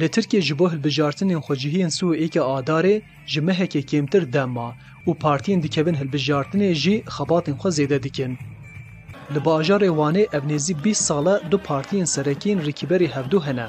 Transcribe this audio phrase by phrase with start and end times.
[0.00, 2.96] Li Tirkiye ji bo hilbijartinên xwecihiyên Sûeyê adarê
[3.32, 4.68] ji mehekê kêmtir dema
[5.08, 8.32] û partiyên dikevin hilbijartinê jî xebatên xwe zêde dikin.
[9.34, 13.66] Li bajarê Wanê ev nêzî bîst sala du partiyên serekên rîkiberê hevdû hene.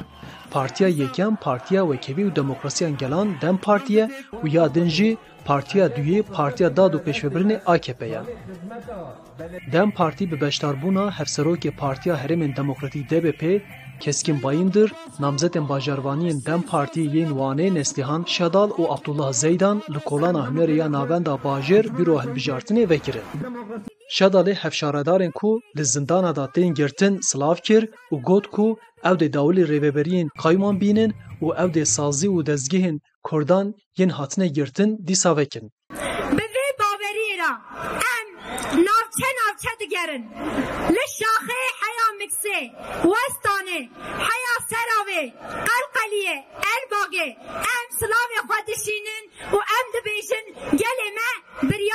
[0.51, 4.05] Partiya Yekem Partiya Wekevî û Demokrasiyan Gelan dem partiye
[4.43, 8.21] û ya din jî Partiya Duyê Partiya Dad û Pêşvebirinê AKP ye.
[9.71, 13.61] Dem Parti bi beşdarbûna hevserokê Partiya Herêmên Demokratîk DBP
[13.99, 20.39] Keskin Bayındır, namzetên bajarvaniyên Dem Partiyê yên Wanê Neslihan Şadal û Abdullah Zeydan li kolana
[20.39, 23.21] hunerê navenda bajer bîro hilbijartinê vekirin.
[24.13, 28.67] شدالی هفشاردارن کو لزندان دا تین گرتن سلاف کر و گوت کو
[29.05, 32.99] او دی داولی ریوبرین قایمان بینن و او دی سازی و دزگیهن
[33.31, 35.65] کردان ین حتنه گرتن دی ساوکن.
[36.39, 37.51] به وی باوری را
[38.15, 38.27] ام
[38.87, 40.21] نافچه نافچه دیگرن
[40.97, 42.59] لشاخه حیا مکسه
[43.11, 43.79] وستانه
[44.27, 45.19] حیا سراوه
[45.67, 46.37] قلقلیه
[46.73, 51.31] الباگه ام سلاف خودشینن و ام دبیشن گلی ما
[51.69, 51.90] بریا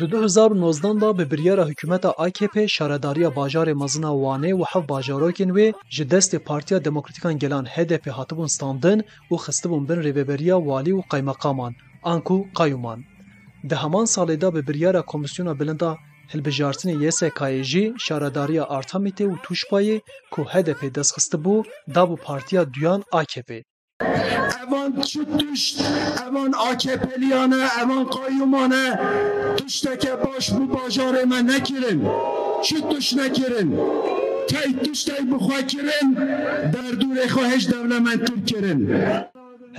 [0.00, 5.72] Di 2019 da bi biryara hikûmeta AKP şaredariya bajarê mezina Wanê û hev bajarokên wê
[5.90, 11.74] ji destê Partiya Demokratîkan Gelan HDP hatibûn standin û xistibûn bin rêveberiya walî û qaymeqaman
[12.04, 13.00] anku qayûman.
[13.70, 15.96] Di heman salê da bi biryara Komisyona Bilinda
[16.32, 23.62] hilbijartinê YSK'yê jî şaredariya Artamitê û Tûşbayê ku HDP destxistibû dabû Partiya Duyan AKP.
[24.04, 25.80] Evan çi tuşt,
[26.30, 28.84] evan AKP'liyane, evan kayyumane,
[29.58, 32.04] tuştaka boshbu bozorema nakirin
[32.64, 33.76] shu tush nakirin
[34.52, 36.08] kay tushtak bixwa kirin
[36.74, 38.80] дар дуре хоҳиш давламанд тур кирин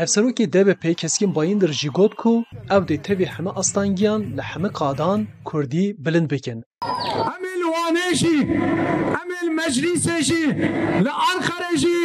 [0.02, 2.32] ҳафсароки дебе пейкескин баиндир жӣ гуфт ку
[2.76, 5.20] ав ди теви ҳама астангиян ли ҳама қадан
[5.50, 6.58] курдӣ билинд бикин
[7.36, 8.36] амил ванеши
[9.22, 10.44] амил маҷлисеши
[11.06, 11.96] ли анқарежи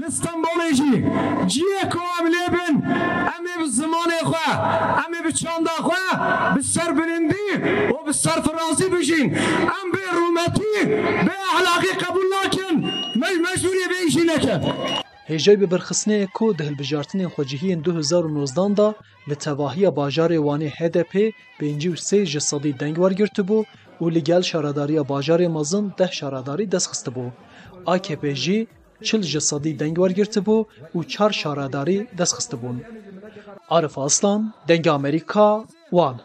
[0.00, 0.92] ли стамболежи
[1.52, 2.74] ҷие ку ам лебин
[3.34, 4.44] ами бизимоне хо
[5.04, 5.95] ами бичонда хо
[8.12, 10.94] سرفرازی بشین ام به رومتی
[11.24, 12.86] به اخلاقی قبول نکن
[13.20, 14.72] مش مجبوری به ایشی نکن
[15.32, 18.88] هێژەی ببرخستنەیە کۆ دەهلبژارتنی خۆجیهیان 2019دا
[19.30, 21.26] لە تەواهیە باژارێ وانێ هەدەپێ
[21.58, 23.64] پێنجی و سێ ji سەدی دەنگوەرگرت بوو
[24.02, 27.30] و لەگەل شارەداریە باژارێ مەزن ده شارەداری دەستخست بوو.
[27.88, 28.60] ئاکپێژی
[29.08, 30.56] çil ji sedî dengwergirti bû
[30.96, 32.76] û çar şaradarî destxist bûn.
[33.76, 35.46] Arif Aslan, Denga Amerîka,
[35.96, 36.16] Wan.